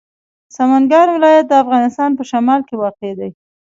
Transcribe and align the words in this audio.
سمنګان 0.55 1.07
ولایت 1.11 1.45
د 1.47 1.53
افغانستان 1.63 2.09
په 2.17 2.23
شمال 2.31 2.61
کې 2.67 2.75
واقع 2.83 3.11
دی. 3.19 3.29